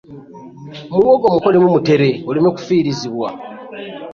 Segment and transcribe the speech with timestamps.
[0.91, 3.27] Muwogo mukolemu mutere oleme kufiirizibwa